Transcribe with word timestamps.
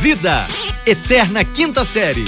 Vida, 0.00 0.48
Eterna 0.86 1.44
Quinta 1.44 1.84
Série. 1.84 2.24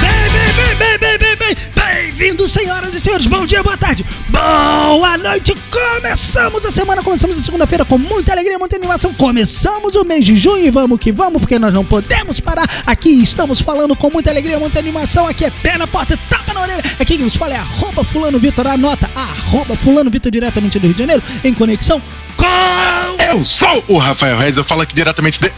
Bem, 0.00 0.78
bem, 0.78 0.98
bem, 0.98 1.18
bem, 1.18 1.36
bem, 1.36 1.56
bem-vindos, 1.76 2.50
senhoras 2.50 2.94
e 2.94 3.00
senhores. 3.00 3.26
Bom 3.26 3.44
dia, 3.44 3.62
boa 3.62 3.76
tarde, 3.76 4.06
boa 4.30 5.18
noite. 5.18 5.54
Começamos 5.70 6.64
a 6.64 6.70
semana, 6.70 7.02
começamos 7.02 7.38
a 7.38 7.42
segunda-feira 7.42 7.84
com 7.84 7.98
muita 7.98 8.32
alegria, 8.32 8.58
muita 8.58 8.76
animação. 8.76 9.12
Começamos 9.12 9.94
o 9.94 10.04
mês 10.06 10.24
de 10.24 10.34
junho 10.34 10.64
e 10.64 10.70
vamos 10.70 10.98
que 10.98 11.12
vamos, 11.12 11.42
porque 11.42 11.58
nós 11.58 11.74
não 11.74 11.84
podemos 11.84 12.40
parar. 12.40 12.66
Aqui 12.86 13.10
estamos 13.22 13.60
falando 13.60 13.94
com 13.94 14.08
muita 14.08 14.30
alegria, 14.30 14.58
muita 14.58 14.78
animação. 14.78 15.28
Aqui 15.28 15.44
é 15.44 15.50
pé 15.50 15.76
na 15.76 15.86
porta, 15.86 16.18
tapa 16.30 16.54
na 16.54 16.62
orelha. 16.62 16.82
Aqui 16.98 17.18
quem 17.18 17.18
nos 17.18 17.36
fala 17.36 17.52
é 17.52 17.58
arroba 17.58 18.02
fulano 18.02 18.38
Vitor, 18.38 18.66
anota 18.66 19.10
arroba 19.14 19.76
fulano 19.76 20.10
Vitor 20.10 20.32
diretamente 20.32 20.78
do 20.78 20.86
Rio 20.86 20.94
de 20.94 21.00
Janeiro, 21.00 21.22
em 21.44 21.52
conexão. 21.52 22.00
Eu 23.30 23.44
sou 23.44 23.84
o 23.88 23.98
Rafael 23.98 24.38
Reis, 24.38 24.56
eu 24.56 24.64
falo 24.64 24.80
aqui 24.80 24.94
diretamente 24.94 25.38
de 25.40 25.52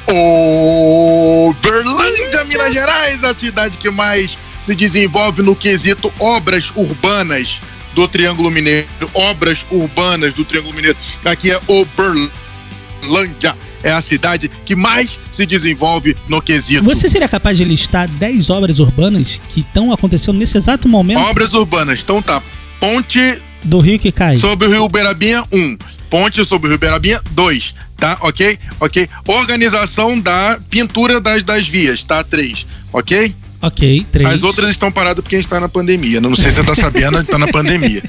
Uberlândia, 1.48 2.44
Minas 2.44 2.74
Gerais, 2.74 3.22
a 3.22 3.32
cidade 3.32 3.76
que 3.76 3.88
mais 3.90 4.36
se 4.60 4.74
desenvolve 4.74 5.40
no 5.42 5.54
quesito 5.56 6.12
obras 6.18 6.72
urbanas 6.74 7.60
do 7.94 8.06
Triângulo 8.08 8.50
Mineiro. 8.50 8.88
Obras 9.14 9.64
urbanas 9.70 10.34
do 10.34 10.44
Triângulo 10.44 10.74
Mineiro. 10.74 10.96
Aqui 11.24 11.50
é 11.50 11.60
Uberlândia. 11.68 13.56
É 13.82 13.92
a 13.92 14.00
cidade 14.02 14.50
que 14.66 14.76
mais 14.76 15.18
se 15.32 15.46
desenvolve 15.46 16.14
no 16.28 16.42
quesito. 16.42 16.84
Você 16.84 17.08
seria 17.08 17.28
capaz 17.28 17.56
de 17.56 17.64
listar 17.64 18.08
10 18.08 18.50
obras 18.50 18.78
urbanas 18.78 19.40
que 19.48 19.60
estão 19.60 19.90
acontecendo 19.92 20.38
nesse 20.38 20.58
exato 20.58 20.86
momento 20.86 21.20
Obras 21.20 21.54
urbanas. 21.54 22.00
Então 22.02 22.20
tá. 22.20 22.42
Ponte 22.78 23.42
do 23.64 23.78
rio 23.78 23.98
que 23.98 24.12
cai? 24.12 24.36
sobre 24.36 24.66
o 24.66 24.70
Rio 24.70 24.84
Uberabinha, 24.84 25.44
1. 25.50 25.58
Um. 25.58 25.78
Ponte 26.10 26.44
sobre 26.44 26.74
o 26.74 26.78
Rio 26.78 27.20
2. 27.30 27.74
Tá? 27.96 28.18
Ok? 28.20 28.58
Ok. 28.80 29.08
Organização 29.26 30.18
da 30.18 30.58
pintura 30.68 31.20
das, 31.20 31.42
das 31.44 31.68
vias, 31.68 32.02
tá? 32.02 32.24
3. 32.24 32.66
Ok? 32.92 33.34
Ok, 33.62 34.06
3. 34.10 34.26
As 34.26 34.42
outras 34.42 34.70
estão 34.70 34.90
paradas 34.90 35.22
porque 35.22 35.36
a 35.36 35.38
gente 35.38 35.48
tá 35.48 35.60
na 35.60 35.68
pandemia. 35.68 36.18
Não 36.20 36.34
sei 36.34 36.50
se 36.50 36.56
você 36.56 36.64
tá 36.64 36.74
sabendo, 36.74 37.16
a 37.18 37.20
gente 37.20 37.30
tá 37.30 37.38
na 37.38 37.48
pandemia. 37.48 38.02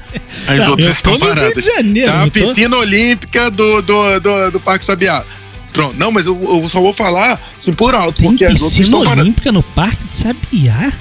As 0.48 0.66
outras 0.66 0.88
eu 0.88 1.02
tô 1.02 1.14
estão 1.14 1.18
paradas. 1.18 1.64
Janeiro, 1.64 2.10
tá? 2.10 2.22
A 2.22 2.24
tô- 2.24 2.30
piscina 2.30 2.76
olímpica 2.76 3.50
do, 3.50 3.82
do, 3.82 4.20
do, 4.20 4.50
do 4.52 4.60
Parque 4.60 4.84
Sabiá. 4.84 5.22
Pronto. 5.74 5.94
Não, 5.98 6.10
mas 6.10 6.24
eu, 6.26 6.42
eu 6.42 6.68
só 6.70 6.80
vou 6.80 6.94
falar 6.94 7.38
assim 7.56 7.72
por 7.74 7.94
alto, 7.94 8.18
Tem 8.18 8.28
porque 8.30 8.44
as 8.44 8.52
outras 8.52 8.68
piscina 8.70 8.86
estão 8.86 9.00
paradas. 9.02 9.24
olímpica 9.24 9.52
no 9.52 9.62
Parque 9.62 10.04
de 10.10 10.16
Sabiá? 10.16 10.92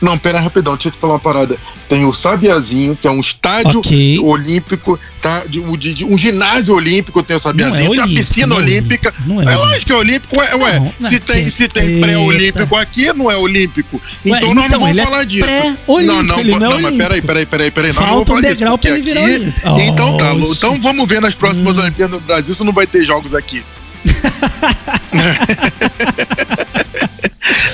Não, 0.00 0.16
pera 0.16 0.40
rapidão, 0.40 0.74
deixa 0.74 0.88
eu 0.88 0.92
te 0.92 0.98
falar 0.98 1.14
uma 1.14 1.18
parada. 1.20 1.56
Tem 1.88 2.04
o 2.04 2.12
Sabiazinho, 2.12 2.96
que 2.96 3.06
é 3.06 3.10
um 3.10 3.20
estádio 3.20 3.80
Ok. 3.80 4.18
olímpico, 4.20 4.98
tá? 5.20 5.44
De, 5.44 5.58
um- 5.60 5.76
de- 5.76 5.92
de 5.94 6.04
um 6.04 6.16
ginásio 6.16 6.74
olímpico 6.74 7.22
tem 7.22 7.36
o 7.36 7.38
Sabiazinho, 7.38 7.92
é 7.92 7.96
tem 7.96 8.04
a 8.04 8.06
piscina 8.06 8.46
não 8.46 8.56
é 8.56 8.60
olímpica. 8.60 9.12
não 9.26 9.42
é 9.42 9.52
é 9.52 9.56
lógico 9.56 9.86
que 9.86 9.92
é 9.92 9.96
olímpico, 9.96 10.38
ué. 10.38 10.54
ué. 10.54 10.78
Não, 10.78 10.94
não 11.00 11.08
se, 11.10 11.16
é 11.16 11.18
tem, 11.18 11.46
se 11.46 11.68
tem 11.68 12.00
pré-olímpico 12.00 12.76
aqui, 12.76 13.12
não 13.12 13.30
é 13.30 13.36
olímpico. 13.36 14.00
Ué, 14.24 14.38
Então 14.38 14.54
nós 14.54 14.66
então, 14.66 14.78
não 14.80 14.86
vamos 14.86 14.98
é 15.00 15.04
falar 15.04 15.24
disso. 15.24 15.48
Não, 15.48 16.02
não, 16.02 16.22
não 16.22 16.38
é 16.38 16.44
não, 16.58 16.80
mas 16.80 16.96
peraí, 16.96 17.20
peraí, 17.20 17.44
peraí, 17.46 17.70
peraí. 17.70 17.92
Falta 17.92 18.12
um 18.22 18.24
falar 18.26 18.40
disso, 18.40 18.54
degrau 18.54 18.78
porque 18.78 18.88
pra 18.88 18.96
ele 18.98 19.06
virar 19.06 19.24
aqui-. 19.74 19.84
Então 19.90 20.16
tá, 20.16 20.32
Oxe. 20.32 20.52
então 20.52 20.80
vamos 20.80 21.08
ver 21.08 21.20
nas 21.20 21.34
próximas 21.34 21.76
Hum. 21.76 21.82
Olimpíadas 21.82 22.18
do 22.18 22.24
Brasil 22.24 22.54
se 22.54 22.64
não 22.64 22.72
vai 22.72 22.86
ter 22.86 23.04
jogos 23.04 23.34
aqui. 23.34 23.62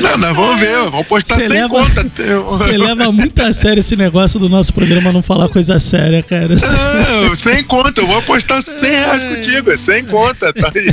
Não, 0.00 0.18
nós 0.18 0.34
vamos 0.36 0.60
ver, 0.60 0.76
vamos 0.90 1.06
postar 1.06 1.34
Cê 1.34 1.40
sem 1.46 1.56
leva- 1.56 1.68
conta. 1.68 2.06
Você 2.48 2.76
leva 2.78 3.10
muito 3.12 3.40
a 3.42 3.52
sério 3.52 3.80
esse 3.80 3.96
negócio 3.96 4.38
do 4.38 4.48
nosso 4.48 4.72
programa 4.72 5.12
não 5.12 5.22
falar 5.22 5.48
coisa 5.48 5.78
séria, 5.80 6.22
cara. 6.22 6.54
Não, 7.24 7.34
sem 7.34 7.62
conta, 7.64 8.00
eu 8.00 8.06
vou 8.06 8.18
apostar 8.18 8.60
100 8.62 8.90
reais 8.90 9.22
contigo, 9.22 9.70
é 9.70 9.76
sem 9.76 10.04
conta. 10.04 10.52
Tá 10.52 10.70
aí. 10.74 10.86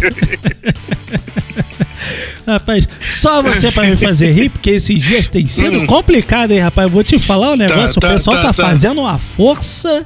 Rapaz, 2.46 2.88
só 3.02 3.42
você 3.42 3.72
pra 3.72 3.84
me 3.86 3.96
fazer 3.96 4.32
rir, 4.34 4.50
porque 4.50 4.72
esses 4.72 5.02
dias 5.02 5.28
tem 5.30 5.48
sido 5.48 5.80
Hum. 5.80 5.88
complicado, 5.88 6.52
hein, 6.52 6.60
rapaz? 6.60 6.86
Eu 6.88 6.92
vou 6.92 7.04
te 7.04 7.18
falar 7.18 7.52
um 7.52 7.56
negócio, 7.56 8.02
tá, 8.02 8.10
o 8.10 8.12
pessoal 8.14 8.36
tá, 8.38 8.42
tá, 8.44 8.54
tá. 8.54 8.64
fazendo 8.68 9.00
uma 9.02 9.18
força 9.18 10.06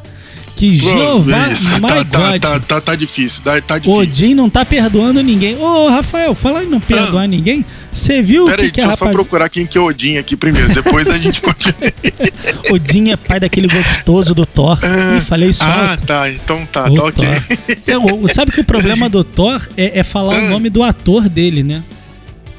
que 0.57 0.73
Jeová, 0.73 1.37
my 1.75 1.81
tá, 1.81 2.05
tá, 2.05 2.29
God. 2.31 2.41
tá, 2.41 2.59
tá, 2.59 2.81
tá 2.81 2.95
difícil, 2.95 3.41
tá, 3.43 3.61
tá 3.61 3.77
difícil. 3.77 4.01
Odin 4.01 4.33
não 4.33 4.49
tá 4.49 4.65
perdoando 4.65 5.21
ninguém. 5.21 5.55
Ô, 5.57 5.87
Rafael, 5.89 6.33
fala 6.33 6.63
em 6.63 6.67
não 6.67 6.79
perdoar 6.79 7.27
ninguém. 7.27 7.63
Você 7.93 8.21
viu 8.23 8.43
o 8.43 8.45
Pera 8.47 8.57
que, 8.57 8.63
aí, 8.65 8.71
que 8.71 8.75
deixa 8.77 8.91
eu 8.91 8.97
só 8.97 9.05
rapaz... 9.05 9.15
procurar 9.15 9.49
quem 9.49 9.65
que 9.67 9.77
é 9.77 9.81
Odin 9.81 10.17
aqui 10.17 10.35
primeiro, 10.35 10.73
depois 10.73 11.07
a 11.07 11.17
gente 11.19 11.39
continua. 11.41 11.75
Odin 12.71 13.11
é 13.11 13.15
pai 13.17 13.39
daquele 13.39 13.67
gostoso 13.67 14.33
do 14.33 14.45
Thor. 14.45 14.77
Ih, 14.83 15.21
falei 15.21 15.49
isso 15.49 15.63
ah, 15.63 15.91
alto. 15.91 16.03
tá, 16.05 16.29
então 16.31 16.65
tá, 16.65 16.85
O 16.89 16.95
tá 16.95 17.03
ok. 17.03 17.23
Thor. 17.25 17.77
É, 17.87 17.97
o- 17.97 18.27
sabe 18.27 18.51
que 18.51 18.59
o 18.61 18.63
problema 18.65 19.07
do 19.07 19.23
Thor 19.23 19.61
é, 19.77 19.99
é 19.99 20.03
falar 20.03 20.33
o 20.33 20.37
Ah. 20.37 20.49
nome 20.49 20.69
do 20.69 20.81
ator 20.83 21.29
dele, 21.29 21.61
né? 21.63 21.83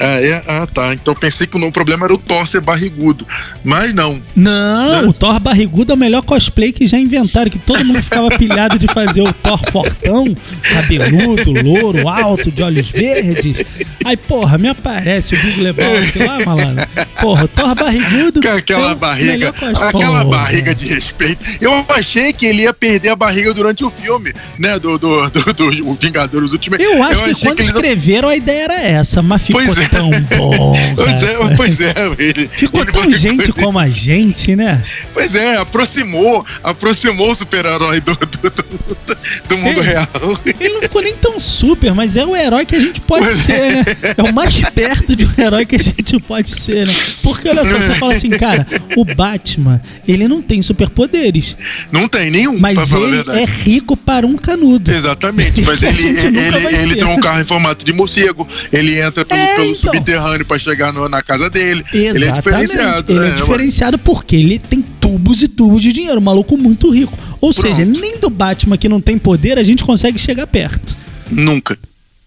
Ah, 0.01 0.21
é? 0.21 0.43
ah, 0.47 0.67
tá. 0.73 0.95
Então 0.95 1.15
pensei 1.15 1.47
que 1.47 1.57
o 1.57 1.73
problema 1.73 2.05
era 2.07 2.15
o 2.15 2.19
Thor 2.19 2.47
ser 2.47 2.61
barrigudo. 2.61 3.27
Mas 3.65 3.93
não. 3.95 4.21
Não, 4.35 5.03
Né? 5.03 5.09
o 5.09 5.13
Thor 5.13 5.39
barrigudo 5.41 5.93
é 5.93 5.95
o 5.95 5.99
melhor 5.99 6.23
cosplay 6.23 6.73
que 6.73 6.87
já 6.87 6.99
inventaram, 6.99 7.51
que 7.51 7.59
todo 7.59 7.85
mundo 7.85 8.03
ficava 8.03 8.29
pilhado 8.31 8.79
de 8.79 8.87
fazer 8.89 9.23
o 9.23 9.33
Thor 9.33 9.61
fortão, 9.71 10.25
cabeludo, 10.63 11.53
louro, 11.65 12.09
alto, 12.09 12.51
de 12.51 12.63
olhos 12.63 12.89
verdes. 12.89 13.65
Aí, 14.05 14.17
porra, 14.17 14.57
me 14.59 14.69
aparece 14.69 15.35
o 15.35 15.39
Big 15.39 15.61
Lebowski 15.61 16.19
lá, 16.21 16.39
malandro. 16.47 16.87
Porra, 17.21 17.45
o 17.45 17.49
Thor 17.49 17.75
barrigudo. 17.75 18.41
Com 18.41 18.49
aquela 18.49 18.93
é 18.93 18.95
barriga, 18.95 19.49
aquela 19.49 19.91
Porra. 19.91 20.25
barriga 20.25 20.75
de 20.75 20.89
respeito. 20.89 21.45
Eu 21.61 21.85
achei 21.89 22.33
que 22.33 22.47
ele 22.47 22.63
ia 22.63 22.73
perder 22.73 23.11
a 23.11 23.17
barriga 23.17 23.53
durante 23.53 23.85
o 23.85 23.91
filme, 23.91 24.33
né? 24.59 24.79
Do, 24.79 24.99
do, 24.99 25.29
do, 25.31 25.53
do 25.53 25.95
Vingadores 25.95 26.53
Ultimate. 26.53 26.83
Eu 26.83 27.03
acho 27.03 27.25
que 27.25 27.31
achei 27.31 27.49
quando 27.49 27.59
eles- 27.61 27.71
escreveram 27.71 28.29
a 28.29 28.37
ideia 28.37 28.59
era 28.65 28.81
essa, 28.81 29.21
mas 29.23 29.43
ficou 29.43 29.61
Pois 29.63 29.77
é. 29.79 29.88
Tão 29.91 30.11
bom. 30.37 30.75
Pois 30.97 31.23
é, 31.23 31.57
pois 31.57 31.81
é, 31.81 31.95
ele. 32.19 32.49
Ficou 32.53 32.83
ele 32.83 32.93
tão 32.93 33.13
gente 33.13 33.53
como 33.53 33.79
a 33.79 33.89
gente, 33.89 34.55
né? 34.57 34.83
Pois 35.13 35.35
é, 35.35 35.57
aproximou, 35.57 36.45
aproximou 36.63 37.31
o 37.31 37.35
super-herói 37.35 38.01
do, 38.01 38.13
do, 38.15 38.51
do, 38.51 39.19
do 39.49 39.59
mundo 39.59 39.81
É. 39.81 39.85
real. 39.85 40.41
Ele 40.61 40.75
não 40.75 40.83
ficou 40.83 41.03
nem 41.03 41.15
tão 41.15 41.39
super, 41.41 41.95
mas 41.95 42.17
é 42.17 42.25
o 42.25 42.35
herói 42.37 42.65
que 42.65 42.75
a 42.77 42.81
gente 42.81 43.01
pode 43.01 43.25
Pois 43.25 43.37
ser, 43.37 43.73
né? 43.73 43.85
É 44.17 44.23
o 44.23 44.33
mais 44.35 44.61
perto 44.75 45.15
de 45.17 45.25
um 45.25 45.33
herói 45.39 45.65
que 45.67 45.77
a 45.77 45.79
gente 45.79 46.19
pode 46.21 46.51
ser, 46.51 46.87
né? 46.87 46.95
Porque 47.23 47.49
olha 47.49 47.65
só, 47.65 47.77
você 47.77 47.95
fala 47.95 48.13
assim, 48.13 48.31
cara, 48.31 48.67
o 48.97 49.05
Batman, 49.05 49.81
ele 50.07 50.27
não 50.29 50.41
tem 50.43 50.63
superpoderes, 50.63 51.57
Não 51.93 52.09
tem 52.09 52.31
nenhum, 52.31 52.59
mas 52.59 52.93
ele 52.93 53.19
é 53.39 53.45
rico 53.45 53.97
para 53.97 54.27
um 54.27 54.37
canudo. 54.37 54.91
Exatamente, 54.91 55.61
mas 55.63 55.83
ele, 55.83 56.03
ele, 56.09 56.39
ele 56.39 56.77
ser. 56.89 56.97
tem 56.97 57.05
um 57.07 57.21
carro 57.21 57.41
em 57.41 57.45
formato 57.45 57.85
de 57.85 57.93
morcego, 57.93 58.47
ele 58.73 59.01
entra 59.01 59.25
pelo, 59.25 59.41
É, 59.41 59.57
pelo 59.57 59.75
então. 59.79 59.95
subterrâneo 59.95 60.45
pra 60.47 60.59
chegar 60.59 60.93
no- 60.93 61.09
na 61.09 61.23
casa 61.23 61.49
dele. 61.51 61.85
Ele 61.93 62.07
é 62.07 62.11
Exatamente. 62.11 62.43
diferenciado, 62.67 63.13
Ele 63.13 63.21
né? 63.21 63.29
é 63.29 63.35
diferenciado 63.37 63.99
porque 63.99 64.37
ele 64.37 64.59
tem 64.59 64.83
tubos 64.83 65.43
e 65.43 65.49
tubos 65.49 65.83
de 65.83 65.93
dinheiro, 65.93 66.19
um 66.19 66.23
maluco 66.23 66.57
muito 66.57 66.91
rico. 66.91 67.17
Ou 67.41 67.53
Pronto. 67.53 67.61
seja, 67.77 67.85
nem 67.85 68.19
do 68.19 68.29
Batman 68.31 68.77
que 68.77 68.89
não 68.89 69.01
tem 69.01 69.17
poder 69.19 69.59
a 69.59 69.63
gente 69.63 69.85
consegue 69.85 70.19
chegar 70.19 70.47
perto. 70.47 70.97
Nunca. 71.31 71.77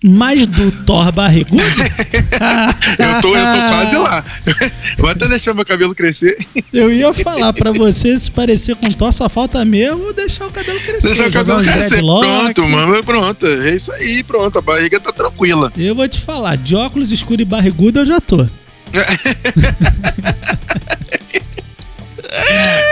Mas 0.03 0.47
do 0.47 0.71
Thor 0.71 1.11
barrigudo? 1.11 1.61
Eu 2.97 3.21
tô, 3.21 3.35
eu 3.35 3.45
tô 3.45 3.57
quase 3.69 3.97
lá. 3.97 4.25
Vou 4.97 5.09
até 5.09 5.27
deixar 5.27 5.53
meu 5.53 5.63
cabelo 5.63 5.93
crescer. 5.93 6.35
Eu 6.73 6.91
ia 6.91 7.13
falar 7.13 7.53
pra 7.53 7.71
você 7.71 8.17
se 8.17 8.31
parecer 8.31 8.75
com 8.75 8.87
Thor, 8.89 9.13
só 9.13 9.29
falta 9.29 9.63
mesmo 9.63 10.11
deixar 10.11 10.47
o 10.47 10.51
cabelo 10.51 10.79
crescer. 10.79 11.07
Deixar 11.07 11.29
o 11.29 11.31
cabelo 11.31 11.63
crescer. 11.63 11.99
Pronto, 11.99 12.67
mano. 12.67 13.03
Pronto. 13.03 13.45
É 13.45 13.75
isso 13.75 13.91
aí, 13.93 14.23
pronto. 14.23 14.57
A 14.57 14.61
barriga 14.61 14.99
tá 14.99 15.11
tranquila. 15.11 15.71
Eu 15.77 15.93
vou 15.93 16.07
te 16.07 16.19
falar, 16.19 16.57
de 16.57 16.75
óculos 16.75 17.11
escuro 17.11 17.41
e 17.41 17.45
barrigudo 17.45 17.99
eu 17.99 18.05
já 18.05 18.19
tô. 18.19 18.47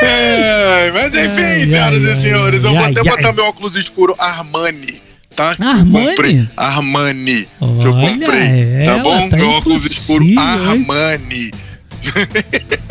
É, 0.02 0.92
mas 0.92 1.14
enfim, 1.14 1.42
Ai, 1.42 1.64
senhoras 1.64 2.06
ai, 2.06 2.14
e 2.14 2.18
senhores, 2.18 2.64
eu 2.64 2.70
ai, 2.70 2.76
vou 2.76 2.86
até 2.86 3.04
botar 3.04 3.34
meu 3.34 3.46
óculos 3.46 3.76
escuro 3.76 4.14
Armani. 4.18 5.02
Tá? 5.40 5.56
Eu 5.58 5.68
Armani? 5.70 6.06
Comprei. 6.08 6.50
Armani. 6.58 7.48
que 7.58 7.64
eu 7.88 7.94
Olha 7.94 8.10
comprei. 8.10 8.84
Tá 8.84 8.98
bom? 8.98 9.30
tá 9.30 9.38
meu 9.38 9.50
óculos 9.52 9.86
escuro? 9.86 10.26
Armani. 10.38 11.52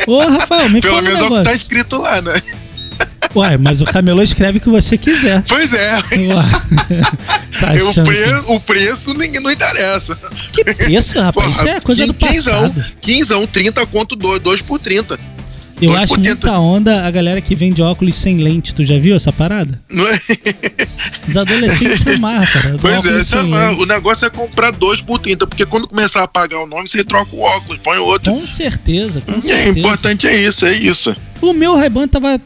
Ô, 0.07 0.19
Rafael, 0.27 0.67
me 0.69 0.81
Pelo 0.81 0.95
fala 0.95 1.05
um 1.07 1.11
menos 1.13 1.19
é 1.19 1.23
o 1.25 1.37
que 1.37 1.43
tá 1.43 1.53
escrito 1.53 1.97
lá, 1.97 2.19
né? 2.23 2.33
Uai, 3.35 3.57
mas 3.57 3.81
o 3.81 3.85
camelô 3.85 4.23
escreve 4.23 4.57
o 4.57 4.61
que 4.61 4.69
você 4.69 4.97
quiser. 4.97 5.43
Pois 5.47 5.73
é. 5.73 5.91
Tá 7.59 7.73
o, 7.73 8.03
pre- 8.05 8.53
o 8.55 8.59
preço 8.61 9.13
ninguém 9.13 9.41
não 9.41 9.51
interessa. 9.51 10.15
que... 10.53 10.63
preço, 10.63 11.19
rapaz? 11.19 11.51
Isso 11.51 11.67
é 11.67 11.79
coisa 11.81 12.07
do 12.07 12.13
quinzão, 12.13 12.71
passado. 12.71 12.85
quinzão, 13.01 13.45
30 13.45 13.85
conto 13.87 14.15
2, 14.15 14.39
2 14.41 14.61
por 14.61 14.79
30. 14.79 15.19
Eu 15.81 15.89
dois 15.91 16.03
acho 16.03 16.19
muita 16.19 16.59
onda 16.59 17.05
a 17.05 17.11
galera 17.11 17.39
que 17.41 17.55
vende 17.55 17.81
óculos 17.81 18.15
sem 18.15 18.37
lente. 18.37 18.75
Tu 18.75 18.83
já 18.83 18.97
viu 18.99 19.15
essa 19.15 19.31
parada? 19.31 19.79
Não 19.89 20.05
é? 20.07 20.19
Os 21.27 21.37
adolescentes 21.37 21.99
se 22.01 22.09
amarram, 22.09 22.45
cara. 22.47 22.75
Pois 22.81 23.05
é, 23.05 23.23
sem 23.23 23.41
lente. 23.43 23.81
o 23.81 23.85
negócio 23.85 24.25
é 24.25 24.29
comprar 24.29 24.71
2 24.71 25.01
por 25.03 25.19
30, 25.19 25.47
porque 25.47 25.65
quando 25.65 25.87
começar 25.87 26.23
a 26.23 26.27
pagar 26.27 26.59
o 26.61 26.67
nome, 26.67 26.87
você 26.89 27.01
troca 27.03 27.33
o 27.35 27.39
óculos, 27.41 27.79
põe 27.81 27.97
outro. 27.97 28.33
Com 28.33 28.45
certeza, 28.45 29.21
com 29.21 29.37
É, 29.37 29.41
certeza. 29.41 29.79
importante 29.79 30.27
é 30.27 30.41
isso, 30.47 30.65
é 30.65 30.73
isso. 30.73 31.15
O 31.41 31.53
meu 31.53 31.77
Ray-Ban 31.77 32.07
tava 32.09 32.37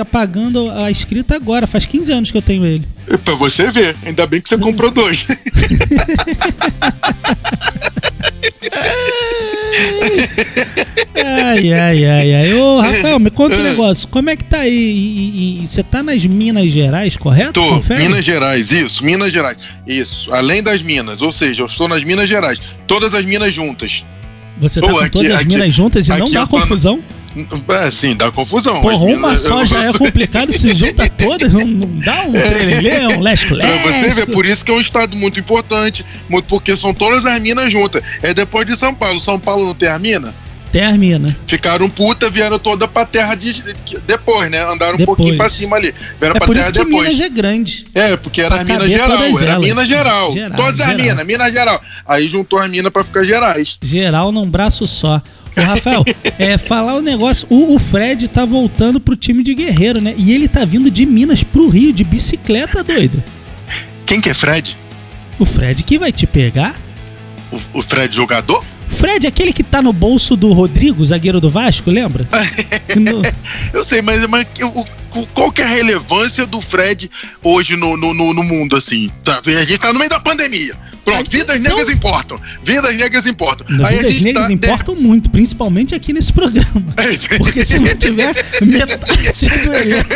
apagando 0.00 0.70
a 0.72 0.90
escrita 0.90 1.34
agora, 1.34 1.66
faz 1.66 1.86
15 1.86 2.12
anos 2.12 2.30
que 2.30 2.36
eu 2.36 2.42
tenho 2.42 2.66
ele. 2.66 2.86
E 3.08 3.16
pra 3.16 3.34
você 3.34 3.70
ver, 3.70 3.96
ainda 4.04 4.26
bem 4.26 4.40
que 4.42 4.48
você 4.50 4.58
comprou 4.58 4.90
dois. 4.90 5.26
Ai, 11.24 11.72
ai, 11.72 12.04
ai, 12.04 12.34
ai. 12.34 12.54
Ô, 12.54 12.80
Rafael, 12.82 13.18
me 13.18 13.30
conta 13.30 13.56
um 13.56 13.62
negócio. 13.62 14.08
Como 14.08 14.30
é 14.30 14.36
que 14.36 14.44
tá 14.44 14.58
aí? 14.60 15.60
Você 15.64 15.82
tá 15.82 16.02
nas 16.02 16.24
Minas 16.24 16.70
Gerais, 16.70 17.16
correto? 17.16 17.52
Tô, 17.52 17.66
Confere? 17.68 18.02
Minas 18.02 18.24
Gerais, 18.24 18.70
isso, 18.72 19.04
Minas 19.04 19.32
Gerais. 19.32 19.56
Isso, 19.86 20.32
além 20.32 20.62
das 20.62 20.82
minas, 20.82 21.20
ou 21.22 21.32
seja, 21.32 21.62
eu 21.62 21.66
estou 21.66 21.88
nas 21.88 22.02
Minas 22.02 22.28
Gerais. 22.28 22.60
Todas 22.86 23.14
as 23.14 23.24
minas 23.24 23.52
juntas. 23.54 24.04
Você 24.60 24.80
tá 24.80 24.86
Pô, 24.88 24.92
com 24.94 25.00
aqui- 25.00 25.10
todas 25.10 25.30
as 25.30 25.36
aqui- 25.40 25.48
minas 25.48 25.74
juntas 25.74 26.08
e 26.08 26.18
não 26.18 26.30
dá 26.30 26.46
confusão? 26.46 27.00
É, 27.84 27.90
sim, 27.90 28.14
dá 28.16 28.30
confusão. 28.30 28.80
Porra, 28.80 28.94
As 28.94 29.14
uma 29.16 29.36
só 29.38 29.64
já 29.64 29.84
é 29.88 29.92
complicado, 29.96 30.52
se 30.52 30.72
junta 30.72 31.08
todas, 31.08 31.52
não, 31.52 31.60
não 31.66 31.98
dá 31.98 32.22
um 32.24 32.32
trelelê, 32.32 33.06
um 33.06 33.22
Pra 33.22 33.34
você 33.36 34.10
ver, 34.14 34.26
por 34.26 34.44
isso 34.44 34.64
que 34.64 34.70
é 34.70 34.74
um 34.74 34.80
estado 34.80 35.16
muito 35.16 35.40
importante, 35.40 36.04
porque 36.48 36.76
são 36.76 36.92
todas 36.92 37.24
as 37.26 37.40
minas 37.40 37.70
juntas. 37.70 38.02
É 38.22 38.34
depois 38.34 38.66
de 38.66 38.76
São 38.76 38.94
Paulo. 38.94 39.18
São 39.20 39.38
Paulo 39.38 39.64
não 39.66 39.74
tem 39.74 39.88
a 39.88 39.98
mina? 39.98 40.34
Termina. 40.72 41.36
Ficaram 41.46 41.86
puta, 41.90 42.30
vieram 42.30 42.58
toda 42.58 42.88
pra 42.88 43.04
terra 43.04 43.34
de, 43.34 43.52
de- 43.52 43.98
depois, 44.06 44.50
né? 44.50 44.62
Andaram 44.64 44.94
um 44.94 44.96
Depois. 44.96 45.16
pouquinho 45.18 45.36
pra 45.36 45.46
cima 45.46 45.76
ali. 45.76 45.94
Vieram 46.18 46.34
É 46.34 46.38
pra 46.38 46.46
por 46.46 46.54
terra 46.56 46.64
isso 46.64 46.72
que 46.72 46.84
depois. 46.86 47.02
Minas 47.08 47.20
é 47.20 47.28
grande. 47.28 47.86
É, 47.94 48.16
porque 48.16 48.40
era 48.40 48.54
Pra 48.54 48.64
Minas 48.64 48.90
Geral, 48.90 49.12
era 49.38 49.50
elas. 49.52 49.60
Minas 49.68 49.86
Geral. 49.88 50.32
Geral, 50.32 50.56
Todas 50.56 50.80
as 50.80 50.86
geral. 50.88 51.04
minas, 51.06 51.26
Minas 51.26 51.52
Geral. 51.52 51.80
Aí 52.08 52.26
juntou 52.26 52.58
as 52.58 52.70
minas 52.70 52.90
pra 52.90 53.04
ficar 53.04 53.22
gerais. 53.26 53.76
Geral 53.82 54.32
num 54.32 54.48
braço 54.48 54.86
só. 54.86 55.20
Ô, 55.56 55.60
Rafael, 55.60 56.04
é, 56.38 56.56
falar 56.58 56.94
o 56.94 57.02
negócio. 57.02 57.46
O, 57.50 57.74
o 57.74 57.78
Fred 57.78 58.28
tá 58.28 58.44
voltando 58.44 58.98
pro 59.00 59.14
time 59.16 59.42
de 59.42 59.54
guerreiro, 59.54 60.00
né? 60.00 60.14
E 60.16 60.32
ele 60.32 60.48
tá 60.48 60.64
vindo 60.64 60.90
de 60.90 61.04
Minas 61.06 61.42
pro 61.42 61.68
Rio 61.68 61.92
de 61.92 62.04
bicicleta, 62.04 62.82
doido. 62.82 63.22
Quem 64.06 64.20
que 64.20 64.28
é 64.30 64.34
Fred? 64.34 64.76
O 65.38 65.44
Fred 65.46 65.82
que 65.84 65.98
vai 65.98 66.12
te 66.12 66.26
pegar? 66.26 66.74
O, 67.50 67.78
o 67.78 67.82
Fred 67.82 68.14
jogador? 68.14 68.64
Fred, 68.88 69.26
aquele 69.26 69.52
que 69.54 69.62
tá 69.62 69.80
no 69.80 69.92
bolso 69.92 70.36
do 70.36 70.52
Rodrigo, 70.52 71.04
zagueiro 71.04 71.40
do 71.40 71.50
Vasco, 71.50 71.90
lembra? 71.90 72.26
No- 72.96 73.22
Eu 73.72 73.82
sei, 73.84 74.02
mas, 74.02 74.26
mas 74.26 74.46
o- 74.62 74.80
o- 75.18 75.26
qual 75.28 75.50
que 75.50 75.62
é 75.62 75.64
a 75.64 75.68
relevância 75.68 76.44
do 76.46 76.60
Fred 76.60 77.10
hoje 77.42 77.74
no, 77.74 77.96
no, 77.96 78.12
no- 78.12 78.34
no 78.34 78.42
mundo, 78.42 78.76
assim? 78.76 79.10
Tá, 79.24 79.40
a 79.46 79.64
gente 79.64 79.78
tá 79.78 79.92
no 79.92 79.98
meio 79.98 80.10
da 80.10 80.20
pandemia. 80.20 80.74
Pronto, 81.04 81.30
vidas 81.30 81.56
então- 81.58 81.70
negras 81.76 81.88
importam. 81.90 82.40
Vidas 82.62 82.96
negras 82.96 83.26
importam. 83.26 83.66
As 83.84 83.90
Aí 83.90 83.98
vidas 83.98 84.20
negras 84.20 84.46
tá... 84.46 84.52
importam 84.52 84.94
muito, 84.94 85.30
principalmente 85.30 85.94
aqui 85.94 86.12
nesse 86.12 86.32
programa. 86.32 86.94
Porque 87.38 87.64
se 87.64 87.78
não 87.78 87.94
tiver 87.96 88.32
metade 88.60 89.32
do 89.64 89.74
elenco. 89.74 90.08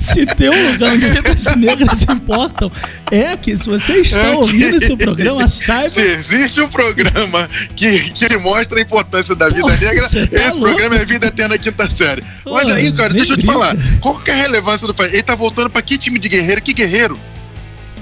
Se 0.00 0.26
tem 0.26 0.48
um 0.50 0.72
lugar 0.72 0.92
onde 0.94 1.06
vidas 1.06 1.56
negras 1.56 2.02
importam, 2.02 2.70
é 3.10 3.32
aqui. 3.32 3.56
Se 3.56 3.68
você 3.68 3.94
está 3.98 4.18
É 4.20 4.36
ouvindo 4.36 4.70
que- 4.78 4.84
esse 4.84 4.96
programa, 4.96 5.48
saiba. 5.48 5.88
Se 5.88 6.00
existe 6.00 6.60
um 6.60 6.68
programa 6.68 7.48
que, 7.76 8.00
que 8.10 8.38
mostra 8.38 8.78
a 8.78 8.82
importância 8.82 9.34
da 9.34 9.48
vida 9.48 9.60
Porra, 9.60 9.76
negra, 9.76 10.00
tá 10.08 10.18
esse 10.46 10.58
louco? 10.58 10.60
programa 10.60 10.96
é 10.96 11.04
Vida 11.04 11.26
Eterna 11.28 11.58
Quinta 11.58 11.88
Série. 11.90 12.22
Mas 12.44 12.64
Porra, 12.64 12.74
aí, 12.74 12.92
cara, 12.92 13.12
deixa 13.12 13.32
eu 13.32 13.36
te 13.36 13.46
brinca. 13.46 13.52
falar. 13.52 13.76
Qual 14.00 14.18
que 14.18 14.30
é 14.30 14.34
a 14.34 14.36
relevância 14.38 14.86
do 14.86 14.94
Fred? 14.94 15.12
Ele 15.14 15.22
tá 15.22 15.34
voltando 15.34 15.70
pra 15.70 15.82
que 15.82 15.96
time 15.98 16.18
de 16.18 16.28
guerreiro? 16.28 16.60
Que 16.62 16.72
guerreiro? 16.74 17.18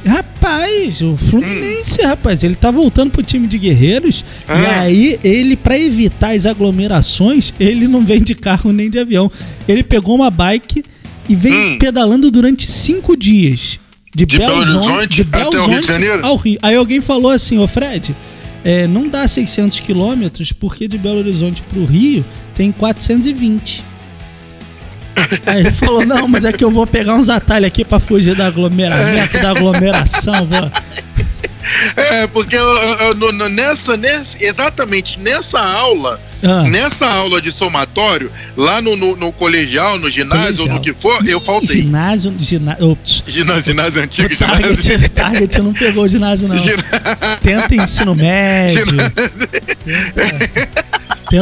Rapaz, 0.06 1.03
o 1.03 1.17
Fluminense, 1.17 2.00
rapaz, 2.03 2.43
ele 2.44 2.55
tá 2.55 2.70
voltando 2.70 3.11
pro 3.11 3.23
time 3.23 3.47
de 3.47 3.58
guerreiros. 3.58 4.25
E 4.49 4.53
Ah. 4.53 4.81
aí, 4.82 5.19
ele, 5.25 5.56
pra 5.56 5.79
evitar 5.79 6.35
as 6.35 6.47
aglomerações, 6.47 7.53
ele 7.58 7.88
não 7.88 8.05
vem 8.05 8.23
de 8.23 8.35
carro 8.35 8.73
nem 8.73 8.88
de 8.88 8.99
avião. 8.99 9.31
Ele 9.67 9.82
pegou 9.82 10.14
uma 10.14 10.31
bike 10.31 10.85
e 11.29 11.35
vem 11.35 11.53
Hum. 11.75 11.79
pedalando 11.79 12.31
durante 12.31 12.70
cinco 12.70 13.17
dias. 13.17 13.79
De, 14.14 14.25
De 14.25 14.38
Belo 14.38 14.58
Horizonte 14.61 15.23
até 15.31 15.47
o 15.61 15.67
Rio 15.67 15.81
de 15.81 15.87
Janeiro? 15.87 16.25
ao 16.25 16.37
Rio. 16.37 16.59
Aí 16.62 16.75
alguém 16.75 17.00
falou 17.02 17.31
assim, 17.31 17.59
ô 17.59 17.67
Fred, 17.69 18.14
é, 18.64 18.87
não 18.87 19.09
dá 19.09 19.29
600 19.29 19.79
quilômetros 19.81 20.52
porque 20.52 20.88
de 20.88 20.97
Belo 20.97 21.19
Horizonte 21.19 21.61
pro 21.62 21.85
Rio 21.85 22.25
tem 22.55 22.73
420. 22.73 23.85
Aí 25.46 25.61
ele 25.61 25.73
falou, 25.73 26.05
não, 26.06 26.26
mas 26.28 26.44
é 26.44 26.52
que 26.52 26.64
eu 26.64 26.70
vou 26.70 26.87
pegar 26.87 27.14
uns 27.14 27.28
atalhos 27.28 27.67
aqui 27.69 27.84
pra 27.84 27.99
fugir 28.00 28.34
do 28.34 28.43
aglomeramento, 28.43 29.38
da 29.40 29.50
aglomeração, 29.50 30.46
vou... 30.46 30.70
É, 31.96 32.28
porque 32.28 32.55
eu- 32.55 32.62
eu- 32.76 33.19
eu- 33.20 33.49
nessa, 33.49 33.96
nessa, 33.96 34.38
exatamente 34.40 35.19
nessa 35.19 35.58
aula, 35.61 36.20
Ah. 36.44 36.62
nessa 36.62 37.08
aula 37.08 37.43
de 37.43 37.50
somatório, 37.50 38.31
lá 38.56 38.81
no, 38.81 38.94
no, 38.94 39.17
no 39.17 39.32
colegial, 39.32 39.99
no 39.99 40.08
ginásio, 40.08 40.62
ou 40.62 40.69
no 40.69 40.81
que 40.81 40.94
for, 40.94 41.26
eu 41.26 41.40
faltei. 41.40 41.78
Ginásio, 41.82 42.32
ginásio, 42.38 42.90
ops. 42.93 43.25
Ginásio, 43.26 43.62
ginásio 43.73 44.00
antigo, 44.02 44.32
O 44.32 44.37
target, 44.38 44.81
ginásio. 44.82 45.11
target 45.11 45.58
não 45.61 45.73
pegou 45.73 46.05
o 46.05 46.08
ginásio, 46.08 46.46
não. 46.46 46.56
Gina- 46.56 46.84
Tenta 47.43 47.75
ensino 47.75 48.14
médio. 48.14 48.87
Tenta, 48.87 49.12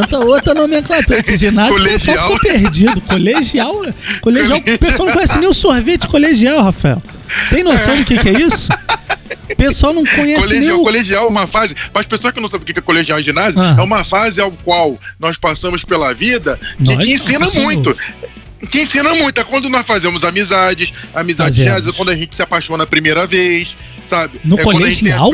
tenta 0.01 0.19
outra 0.19 0.53
nomenclatura. 0.53 1.21
Porque 1.23 1.37
ginásio 1.37 1.75
o 1.81 1.83
pessoal 1.83 2.17
Colegial. 2.17 2.29
ficou 2.29 2.39
perdido. 2.39 3.01
Colegial, 3.01 3.81
colegial. 4.21 4.57
O 4.59 4.79
pessoal 4.79 5.07
não 5.07 5.13
conhece 5.13 5.37
nem 5.37 5.49
o 5.49 5.53
sorvete 5.53 6.07
colegial, 6.07 6.63
Rafael. 6.63 7.01
Tem 7.49 7.63
noção 7.63 7.95
do 7.97 8.05
que, 8.05 8.17
que 8.17 8.29
é 8.29 8.33
isso? 8.41 8.69
O 9.51 9.55
pessoal 9.55 9.93
não 9.93 10.03
conhece 10.03 10.25
nem 10.53 10.59
Colegial, 10.69 10.79
o. 10.79 10.83
colegial 10.83 11.25
é 11.25 11.27
uma 11.27 11.47
fase. 11.47 11.75
Para 11.91 12.01
as 12.01 12.07
pessoas 12.07 12.33
que 12.33 12.39
não 12.39 12.49
sabem 12.49 12.63
o 12.63 12.73
que 12.73 12.79
é 12.79 12.81
colegial 12.81 13.19
e 13.19 13.23
ginásio, 13.23 13.59
Ah. 13.61 13.75
é 13.77 13.81
uma 13.81 14.03
fase 14.03 14.41
ao 14.41 14.51
qual 14.51 14.99
nós 15.19 15.37
passamos 15.37 15.83
pela 15.83 16.13
vida 16.13 16.59
que, 16.83 16.97
que 16.97 17.13
ensina 17.13 17.47
muito. 17.49 17.95
Que 18.71 18.81
ensina 18.81 19.13
muito. 19.13 19.39
É 19.39 19.43
quando 19.43 19.69
nós 19.69 19.85
fazemos 19.85 20.23
amizades, 20.23 20.91
amizades 21.13 21.57
reais, 21.59 21.87
é 21.87 21.91
quando 21.91 22.09
a 22.09 22.15
gente 22.15 22.35
se 22.35 22.41
apaixona 22.41 22.83
a 22.83 22.87
primeira 22.87 23.27
vez, 23.27 23.75
sabe? 24.05 24.39
No 24.43 24.59
é 24.59 24.63
quando 24.63 24.77
a 24.77 24.79
a- 24.79 24.83
colegial? 24.83 25.31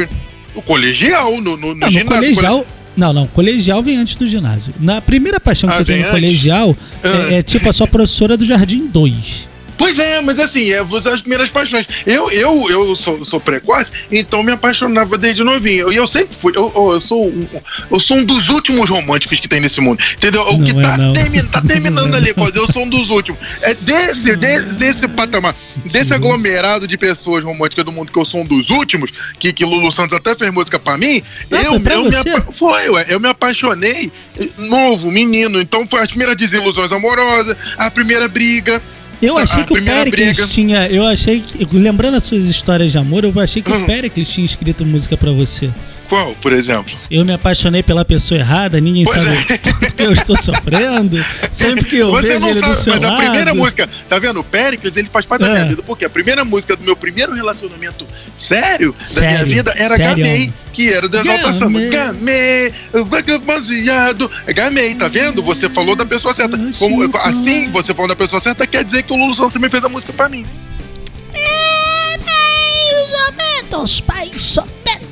No 0.55 0.61
colegial, 0.63 1.31
no, 1.41 1.41
no, 1.41 1.57
no 1.57 1.75
Não, 1.75 1.87
no 1.87 1.91
ginásio. 1.91 2.05
colegial. 2.07 2.65
Não, 2.95 3.13
não, 3.13 3.25
colegial 3.27 3.81
vem 3.81 3.97
antes 3.97 4.15
do 4.15 4.27
ginásio. 4.27 4.73
Na 4.79 5.01
primeira 5.01 5.39
paixão 5.39 5.69
que 5.69 5.75
Ah, 5.75 5.79
você 5.79 5.85
tem 5.85 6.01
no 6.01 6.07
antes? 6.07 6.11
colegial 6.19 6.75
Ah. 7.03 7.07
é, 7.31 7.33
é 7.35 7.41
tipo 7.43 7.69
a 7.69 7.73
sua 7.73 7.87
professora 7.87 8.35
do 8.35 8.45
Jardim 8.45 8.87
2. 8.87 9.49
Pois 9.77 9.97
é, 9.99 10.21
mas 10.21 10.39
assim, 10.39 10.69
é 10.71 10.79
as 10.79 11.21
primeiras 11.21 11.49
paixões. 11.49 11.85
Eu, 12.05 12.29
eu, 12.31 12.69
eu 12.69 12.95
sou, 12.95 13.23
sou 13.25 13.39
precoce, 13.39 13.91
então 14.11 14.43
me 14.43 14.51
apaixonava 14.51 15.17
desde 15.17 15.43
novinho. 15.43 15.91
E 15.91 15.95
eu 15.95 16.07
sempre 16.07 16.35
fui. 16.39 16.53
Eu, 16.55 16.71
eu, 16.75 17.01
sou 17.01 17.27
um, 17.27 17.47
eu 17.89 17.99
sou 17.99 18.17
um 18.17 18.23
dos 18.23 18.49
últimos 18.49 18.89
românticos 18.89 19.39
que 19.39 19.47
tem 19.47 19.59
nesse 19.59 19.81
mundo. 19.81 20.01
Entendeu? 20.13 20.43
O 20.43 20.57
Não 20.57 20.65
que 20.65 20.71
é, 20.77 20.81
tá, 20.81 20.97
termi- 21.13 21.43
tá 21.43 21.61
terminando 21.61 22.15
ali. 22.15 22.33
Eu 22.53 22.67
sou 22.67 22.83
um 22.83 22.89
dos 22.89 23.09
últimos. 23.09 23.39
É 23.61 23.73
desse, 23.73 24.35
desse, 24.35 24.77
desse 24.77 25.07
patamar, 25.07 25.55
desse 25.85 26.13
aglomerado 26.13 26.87
de 26.87 26.97
pessoas 26.97 27.43
românticas 27.43 27.83
do 27.83 27.91
mundo 27.91 28.11
que 28.11 28.19
eu 28.19 28.25
sou 28.25 28.41
um 28.41 28.45
dos 28.45 28.69
últimos, 28.69 29.11
que, 29.39 29.51
que 29.53 29.65
Lulu 29.65 29.91
Santos 29.91 30.15
até 30.15 30.35
fez 30.35 30.51
música 30.51 30.79
pra 30.79 30.97
mim. 30.97 31.21
Ah, 31.51 31.61
eu, 31.63 31.79
pra 31.79 31.93
eu 31.95 32.03
me 32.03 32.15
apa- 32.15 32.51
foi, 32.51 32.89
ué, 32.89 33.05
eu 33.09 33.19
me 33.19 33.27
apaixonei 33.29 34.11
novo, 34.57 35.11
menino. 35.11 35.59
Então 35.59 35.87
foi 35.87 36.01
as 36.01 36.07
primeiras 36.09 36.35
desilusões 36.35 36.91
amorosas, 36.91 37.55
a 37.77 37.89
primeira 37.89 38.27
briga. 38.27 38.81
Eu 39.21 39.37
achei 39.37 39.61
a 39.61 39.65
que 39.65 39.73
o 39.73 39.75
Pericles 39.85 40.37
briga. 40.37 40.47
tinha. 40.47 40.87
Eu 40.87 41.05
achei 41.05 41.39
que. 41.41 41.65
Lembrando 41.77 42.15
as 42.17 42.23
suas 42.23 42.45
histórias 42.45 42.91
de 42.91 42.97
amor, 42.97 43.23
eu 43.23 43.33
achei 43.39 43.61
que 43.61 43.71
Hum. 43.71 43.83
o 43.83 43.85
Pericles 43.87 44.29
tinha 44.29 44.45
escrito 44.45 44.85
música 44.85 45.15
pra 45.15 45.31
você. 45.31 45.69
Qual, 46.11 46.35
por 46.41 46.51
exemplo? 46.51 46.91
Eu 47.09 47.23
me 47.23 47.31
apaixonei 47.31 47.81
pela 47.81 48.03
pessoa 48.03 48.37
errada, 48.37 48.81
ninguém 48.81 49.05
Pois 49.05 49.17
sabe 49.17 49.37
é. 49.53 49.91
que 49.95 50.03
eu 50.03 50.11
estou 50.11 50.35
sofrendo. 50.35 51.23
Sempre 51.53 51.85
que 51.85 51.95
eu 51.95 52.11
Você 52.11 52.33
vejo 52.37 52.39
não 52.41 52.49
ele 52.49 52.59
do 52.59 52.59
sabe, 52.59 52.75
seu 52.75 52.93
mas 52.93 53.01
lado. 53.03 53.13
a 53.13 53.17
primeira 53.17 53.53
música, 53.53 53.89
tá 54.09 54.19
vendo? 54.19 54.41
O 54.41 54.43
Pericles, 54.43 54.97
ele 54.97 55.07
faz 55.07 55.25
parte 55.25 55.43
da 55.43 55.47
É. 55.47 55.53
minha 55.53 55.65
vida. 55.69 55.81
Porque 55.83 56.03
a 56.03 56.09
primeira 56.09 56.43
música 56.43 56.75
do 56.75 56.83
meu 56.83 56.97
primeiro 56.97 57.33
relacionamento 57.33 58.05
sério, 58.35 58.93
da 58.99 59.05
Sério? 59.05 59.29
minha 59.29 59.45
vida 59.45 59.73
era 59.77 59.95
Sério? 59.95 60.15
Gamei, 60.17 60.53
que 60.73 60.89
era 60.91 61.07
do 61.07 61.17
Exalta 61.17 61.53
Samba. 61.53 61.79
Gamei. 61.79 61.89
Gamei, 61.89 62.73
vagabundeado. 63.05 64.29
Gamei, 64.47 64.95
tá 64.95 65.07
vendo? 65.07 65.41
Você 65.43 65.69
falou 65.69 65.95
da 65.95 66.05
pessoa 66.05 66.33
certa. 66.33 66.57
Como, 66.77 67.09
assim, 67.19 67.69
você 67.69 67.93
falou 67.93 68.09
da 68.09 68.17
pessoa 68.17 68.41
certa, 68.41 68.67
quer 68.67 68.83
dizer 68.83 69.03
que 69.03 69.13
o 69.13 69.15
Lulu 69.15 69.33
Santos 69.33 69.53
também 69.53 69.69
fez 69.69 69.85
a 69.85 69.87
música 69.87 70.11
pra 70.11 70.27
mim. 70.27 70.45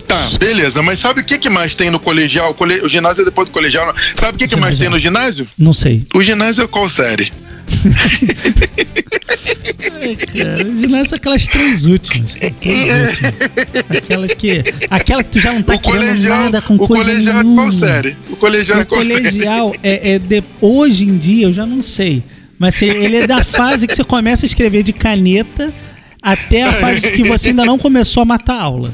Tá, 0.09 0.29
beleza, 0.39 0.81
mas 0.81 0.97
sabe 0.99 1.21
o 1.21 1.23
que, 1.23 1.37
que 1.37 1.49
mais 1.49 1.75
tem 1.75 1.91
no 1.91 1.99
colegial? 1.99 2.49
O, 2.51 2.53
cole- 2.55 2.81
o 2.81 2.89
ginásio 2.89 3.21
é 3.21 3.25
depois 3.25 3.47
do 3.47 3.51
colegial. 3.51 3.93
Sabe 4.15 4.35
o 4.35 4.39
que, 4.39 4.47
que 4.47 4.55
mais 4.55 4.75
tem 4.77 4.89
no 4.89 4.97
ginásio? 4.97 5.47
Não 5.57 5.71
sei. 5.71 6.03
O 6.15 6.21
ginásio 6.23 6.63
é 6.63 6.67
qual 6.67 6.89
série? 6.89 7.31
Ai, 10.01 10.15
cara, 10.15 10.63
nessa 10.89 11.15
aquelas 11.17 11.45
três 11.47 11.85
últimas. 11.85 12.33
Três 12.33 12.89
últimas. 12.89 13.33
Aquela 13.97 14.27
que, 14.27 14.63
aquela 14.89 15.23
que 15.23 15.29
tu 15.31 15.39
já 15.39 15.53
não 15.53 15.61
tá 15.61 15.75
o 15.75 15.79
querendo 15.79 15.99
colegial, 16.07 16.39
nada 16.43 16.61
com 16.61 16.75
o 16.75 16.79
coisa 16.79 17.03
colegial 17.03 17.39
é 17.39 17.43
nenhuma. 17.43 17.61
qual 17.63 17.71
série? 17.71 18.17
O 18.31 18.35
colegial 18.35 18.79
é 18.79 18.83
O 18.83 18.85
qual 18.87 19.01
série? 19.01 19.13
colegial 19.29 19.75
é, 19.83 20.13
é 20.13 20.19
de- 20.19 20.43
hoje 20.61 21.03
em 21.05 21.17
dia 21.17 21.45
eu 21.45 21.53
já 21.53 21.65
não 21.65 21.83
sei, 21.83 22.23
mas 22.57 22.75
se- 22.75 22.85
ele 22.85 23.17
é 23.17 23.27
da 23.27 23.43
fase 23.43 23.87
que 23.87 23.95
você 23.95 24.03
começa 24.03 24.45
a 24.45 24.47
escrever 24.47 24.81
de 24.83 24.93
caneta 24.93 25.71
até 26.21 26.63
a 26.63 26.73
fase 26.73 27.01
que 27.01 27.23
você 27.23 27.49
ainda 27.49 27.63
não 27.65 27.77
começou 27.77 28.21
a 28.23 28.25
matar 28.25 28.59
aula. 28.59 28.91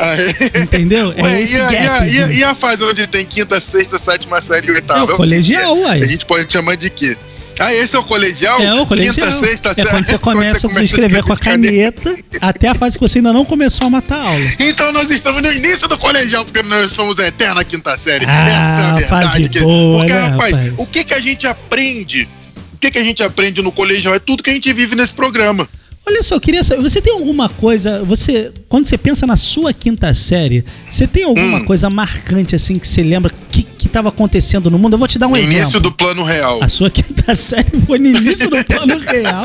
É? 0.00 0.60
Entendeu? 0.60 1.12
É 1.16 1.22
Ué, 1.22 1.42
esse 1.42 1.56
e, 1.56 1.60
a, 1.60 1.72
e, 1.72 1.76
a, 1.76 1.82
gapzinho. 1.84 2.32
e, 2.32 2.44
a, 2.44 2.54
fase 2.54 2.82
onde 2.82 3.06
tem 3.06 3.24
quinta, 3.24 3.60
sexta, 3.60 3.98
sétima 3.98 4.40
série 4.40 4.68
e 4.68 4.70
oitava? 4.72 5.12
É 5.12 5.16
colegial, 5.16 5.74
que 5.76 5.82
é? 5.82 5.84
uai. 5.86 6.00
A 6.02 6.04
gente 6.04 6.26
pode 6.26 6.52
chamar 6.52 6.76
de 6.76 6.90
quê? 6.90 7.16
Ah, 7.58 7.74
esse 7.74 7.94
é 7.94 7.98
o 7.98 8.04
colegial? 8.04 8.58
É 8.58 8.72
o 8.80 8.86
colegial. 8.86 9.14
Quinta, 9.14 9.30
sexta, 9.32 9.68
é 9.68 9.74
sétima. 9.74 9.90
quando 9.90 10.06
você 10.06 10.18
começa 10.18 10.66
a 10.66 10.82
escrever 10.82 11.22
com 11.22 11.32
a 11.34 11.36
caneta 11.36 12.16
até 12.40 12.68
a 12.68 12.74
fase 12.74 12.96
que 12.98 13.06
você 13.06 13.18
ainda 13.18 13.34
não 13.34 13.44
começou 13.44 13.86
a 13.86 13.90
matar 13.90 14.16
a 14.16 14.28
aula. 14.28 14.52
Então 14.58 14.90
nós 14.94 15.10
estamos 15.10 15.42
no 15.42 15.52
início 15.52 15.86
do 15.86 15.98
colegial, 15.98 16.42
porque 16.42 16.66
nós 16.66 16.90
somos 16.90 17.20
a 17.20 17.26
eterna 17.28 17.62
quinta 17.62 17.98
série. 17.98 18.24
Ah, 18.26 18.48
Essa 18.48 18.80
é 18.80 19.04
a 19.04 19.08
fase 19.08 19.42
verdade. 19.42 19.48
que- 19.50 19.60
boa, 19.60 19.98
porque, 19.98 20.12
né, 20.14 20.20
rapaz, 20.20 20.52
rapaz? 20.54 20.72
o 20.78 20.86
que, 20.86 21.04
que 21.04 21.12
a 21.12 21.20
gente 21.20 21.46
aprende? 21.46 22.26
O 22.72 22.78
que, 22.80 22.90
que 22.90 22.98
a 22.98 23.04
gente 23.04 23.22
aprende 23.22 23.60
no 23.60 23.70
colegial 23.70 24.14
é 24.14 24.18
tudo 24.18 24.42
que 24.42 24.48
a 24.48 24.54
gente 24.54 24.72
vive 24.72 24.96
nesse 24.96 25.12
programa. 25.12 25.68
Olha 26.06 26.22
só, 26.22 26.34
eu 26.34 26.40
queria 26.40 26.64
saber, 26.64 26.82
você 26.82 27.00
tem 27.00 27.12
alguma 27.12 27.48
coisa, 27.48 28.02
você, 28.04 28.50
quando 28.68 28.86
você 28.86 28.96
pensa 28.98 29.26
na 29.26 29.36
sua 29.36 29.72
quinta 29.72 30.12
série, 30.14 30.64
você 30.88 31.06
tem 31.06 31.24
alguma 31.24 31.58
Hum. 31.58 31.64
coisa 31.66 31.88
marcante 31.90 32.54
assim 32.56 32.74
que 32.76 32.88
você 32.88 33.02
lembra 33.02 33.32
que 33.50 33.62
que 33.80 33.86
estava 33.86 34.08
acontecendo 34.10 34.70
no 34.70 34.78
mundo? 34.78 34.94
Eu 34.94 34.98
vou 34.98 35.08
te 35.08 35.18
dar 35.18 35.26
um 35.26 35.34
início 35.36 35.58
exemplo. 35.60 35.80
do 35.80 35.92
plano 35.92 36.22
real. 36.22 36.62
A 36.62 36.68
sua 36.68 36.90
quinta 36.90 37.34
série 37.36 37.80
foi 37.86 37.98
no 37.98 38.06
início 38.08 38.50
do 38.50 38.62
plano 38.64 38.98
real? 38.98 39.44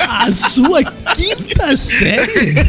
A 0.00 0.32
sua 0.32 0.82
quinta 0.84 1.76
série? 1.76 2.54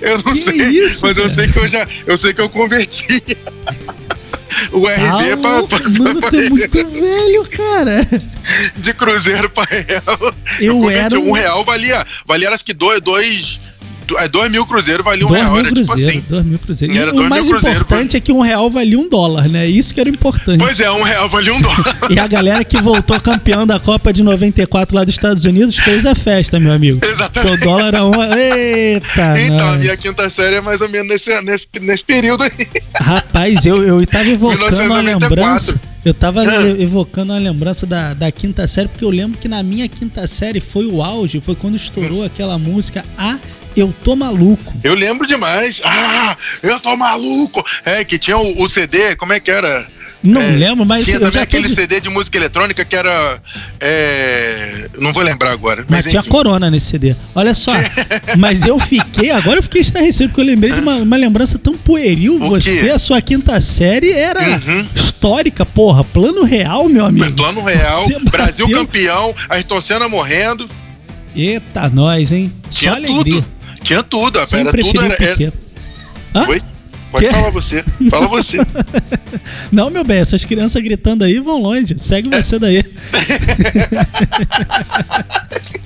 Eu 0.00 0.16
não 0.24 0.32
Que 0.34 0.38
sei, 0.40 0.56
isso, 0.84 1.00
mas 1.06 1.16
eu 1.16 1.22
cara? 1.24 1.28
sei 1.34 1.48
que 1.48 1.58
eu 1.58 1.68
já, 1.68 1.86
eu 2.06 2.16
sei 2.18 2.32
que 2.34 2.40
eu 2.40 2.48
converti 2.48 3.22
o 4.72 4.86
RB 4.86 5.36
pra, 5.40 5.50
Alô, 5.50 5.66
pra- 5.68 5.78
mano, 5.88 6.20
pra- 6.20 6.30
tu 6.30 6.36
é 6.36 6.48
muito 6.50 6.88
velho, 6.90 7.44
cara. 7.50 8.06
de 8.76 8.94
cruzeiro 8.94 9.50
pra 9.50 9.64
real. 9.64 10.34
Eu 10.60 10.74
converti. 10.74 11.00
era 11.16 11.20
um- 11.20 11.28
um 11.28 11.32
real 11.32 11.64
valia, 11.64 12.06
valia 12.26 12.50
acho 12.50 12.64
que 12.64 12.72
dois, 12.74 13.00
dois, 13.00 13.60
é, 14.18 14.28
dois 14.28 14.50
mil 14.50 14.64
cruzeiros 14.66 15.04
valia 15.04 15.24
um 15.26 15.28
Dois 15.28 15.40
real, 15.40 15.52
mil 15.52 15.60
era 15.60 15.68
tipo 15.74 15.86
cruzeiros, 15.86 16.16
assim. 16.16 16.24
dois 16.28 16.44
mil 16.44 16.58
cruzeiros. 16.58 16.96
Era 16.96 17.06
dois 17.06 17.16
o 17.16 17.20
mil 17.20 17.28
mais 17.30 17.46
cruzeiros, 17.48 17.80
importante 17.82 18.16
é 18.16 18.20
que 18.20 18.32
um 18.32 18.40
real 18.40 18.70
valia 18.70 18.98
um 18.98 19.08
dólar, 19.08 19.48
né? 19.48 19.66
Isso 19.66 19.94
que 19.94 20.00
era 20.00 20.08
importante. 20.10 20.58
Pois 20.58 20.80
é, 20.80 20.90
um 20.90 21.02
real 21.02 21.28
valia 21.28 21.54
um 21.54 21.60
dólar. 21.60 21.96
E 22.10 22.18
a 22.18 22.26
galera 22.26 22.64
que 22.64 22.76
voltou 22.82 23.18
campeão 23.20 23.66
da 23.66 23.78
Copa 23.78 24.12
de 24.12 24.22
94 24.22 24.94
lá 24.96 25.04
dos 25.04 25.14
Estados 25.14 25.44
Unidos 25.44 25.76
fez 25.76 26.04
a 26.06 26.14
festa, 26.14 26.58
meu 26.58 26.72
amigo. 26.72 26.98
Exatamente. 27.04 27.32
Porque 27.32 27.48
o 27.48 27.60
dólar 27.70 27.86
era 27.88 28.04
uma. 28.04 28.28
Eita, 28.38 29.40
Então, 29.40 29.58
a 29.58 29.70
nós. 29.72 29.80
minha 29.80 29.96
quinta 29.96 30.28
série 30.30 30.56
é 30.56 30.60
mais 30.60 30.80
ou 30.80 30.88
menos 30.88 31.08
nesse, 31.08 31.40
nesse, 31.42 31.66
nesse 31.80 32.04
período 32.04 32.42
aí. 32.44 32.50
Rapaz, 32.94 33.64
eu, 33.66 33.82
eu 33.82 34.06
tava 34.06 34.28
evocando 34.28 34.64
uma 34.64 35.02
1994. 35.02 35.28
lembrança. 35.28 35.80
Eu 36.02 36.14
tava 36.14 36.40
Ah. 36.40 36.66
evocando 36.78 37.30
uma 37.34 37.38
lembrança 37.38 37.84
da, 37.86 38.14
da 38.14 38.32
quinta 38.32 38.66
série, 38.66 38.88
porque 38.88 39.04
eu 39.04 39.10
lembro 39.10 39.36
que 39.38 39.46
na 39.46 39.62
minha 39.62 39.86
quinta 39.86 40.26
série 40.26 40.58
foi 40.58 40.86
o 40.86 41.02
auge, 41.02 41.42
foi 41.42 41.54
quando 41.54 41.76
estourou 41.76 42.24
aquela 42.24 42.56
música 42.58 43.04
Ah, 43.18 43.36
Eu 43.76 43.94
Tô 44.04 44.16
Maluco. 44.16 44.72
Eu 44.82 44.94
lembro 44.94 45.26
demais. 45.26 45.80
Ah, 45.84 46.36
eu 46.62 46.78
tô 46.80 46.96
maluco. 46.96 47.64
É, 47.84 48.04
que 48.04 48.18
tinha 48.18 48.36
o, 48.36 48.62
o 48.62 48.68
CD, 48.68 49.14
como 49.16 49.32
é 49.32 49.40
que 49.40 49.50
era? 49.50 49.86
Não 50.22 50.40
É, 50.42 50.50
lembro, 50.50 50.84
mas 50.84 51.04
tinha 51.06 51.16
eu 51.16 51.20
também 51.22 51.40
aquele 51.40 51.66
CD 51.66 51.98
de 51.98 52.10
música 52.10 52.36
eletrônica 52.36 52.84
que 52.84 52.94
era. 52.94 53.40
É, 53.80 54.88
não 54.98 55.12
vou 55.14 55.22
lembrar 55.22 55.50
agora. 55.52 55.82
Mas 55.88 56.04
Mas, 56.04 56.10
tinha 56.10 56.22
corona 56.24 56.68
nesse 56.68 56.86
CD. 56.90 57.16
Olha 57.34 57.54
só. 57.54 57.72
mas 58.36 58.66
eu 58.66 58.78
fiquei, 58.78 59.30
agora 59.30 59.58
eu 59.58 59.62
fiquei 59.62 59.80
estarrecido, 59.80 60.28
porque 60.28 60.40
eu 60.42 60.44
lembrei 60.44 60.72
de 60.72 60.80
uma, 60.80 60.96
uma 60.96 61.16
lembrança 61.16 61.58
tão 61.58 61.74
pueril. 61.74 62.36
O 62.36 62.50
Você, 62.50 62.84
quê? 62.84 62.90
a 62.90 62.98
sua 62.98 63.22
quinta 63.22 63.58
série 63.62 64.12
era 64.12 64.40
Uhum. 64.42 64.86
histórica, 64.94 65.64
porra. 65.64 66.04
Plano 66.04 66.44
real, 66.44 66.86
meu 66.90 67.06
amigo. 67.06 67.32
Plano 67.32 67.62
real, 67.64 68.02
Você 68.02 68.18
Brasil 68.18 68.66
bateu- 68.66 68.80
campeão, 68.84 69.34
Ayrton 69.48 69.80
Senna 69.80 70.06
morrendo. 70.08 70.68
Eita, 71.34 71.88
nós, 71.88 72.30
hein? 72.32 72.52
Tinha 72.68 72.90
Só 72.92 72.96
alegria. 72.98 73.34
tudo. 73.40 73.46
Tinha 73.82 74.02
tudo. 74.02 74.38
Era 74.38 74.48
Sempre 74.48 74.82
tudo. 74.82 75.00
Era, 75.00 75.08
o 75.08 75.12
era, 75.12 75.36
Piquet. 75.36 75.52
Hã? 76.34 76.46
Oi? 76.48 76.62
Pode 77.10 77.26
Quê? 77.26 77.32
falar 77.32 77.50
você. 77.50 77.84
Fala 78.08 78.28
você. 78.28 78.58
Não, 79.72 79.90
meu 79.90 80.04
bem, 80.04 80.18
essas 80.18 80.44
crianças 80.44 80.80
gritando 80.82 81.24
aí 81.24 81.40
vão 81.40 81.60
longe. 81.60 81.96
Segue 81.98 82.28
você 82.28 82.58
daí. 82.58 82.84